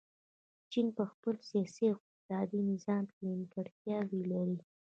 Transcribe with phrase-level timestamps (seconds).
[0.71, 4.57] چین په خپل سیاسي او اقتصادي نظام کې نیمګړتیاوې لري.